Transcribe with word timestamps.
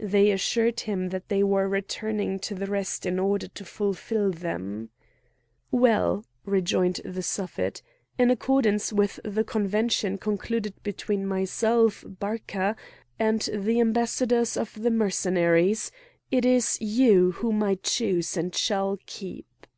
They 0.00 0.32
assured 0.32 0.80
him 0.90 1.10
that 1.10 1.28
they 1.28 1.44
were 1.44 1.68
returning 1.68 2.40
to 2.40 2.54
the 2.56 2.66
rest 2.66 3.06
in 3.06 3.20
order 3.20 3.46
to 3.46 3.64
fulfil 3.64 4.32
them. 4.32 4.90
"Well!" 5.70 6.24
rejoined 6.44 7.00
the 7.04 7.22
Suffet, 7.22 7.80
"in 8.18 8.32
accordance 8.32 8.92
with 8.92 9.20
the 9.22 9.44
convention 9.44 10.18
concluded 10.18 10.74
between 10.82 11.28
myself, 11.28 12.04
Barca, 12.04 12.74
and 13.20 13.42
the 13.54 13.78
ambassadors 13.78 14.56
of 14.56 14.82
the 14.82 14.90
Mercenaries, 14.90 15.92
it 16.32 16.44
is 16.44 16.76
you 16.80 17.30
whom 17.30 17.62
I 17.62 17.76
choose 17.76 18.36
and 18.36 18.52
shall 18.52 18.98
keep!" 19.06 19.68